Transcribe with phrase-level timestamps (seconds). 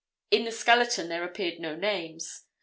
[0.31, 2.45] In the skeleton there appeared no names.